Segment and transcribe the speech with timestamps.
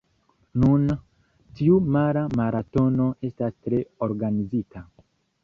[0.61, 0.85] Nun,
[1.59, 4.85] tiu mara maratono estas tre organizita.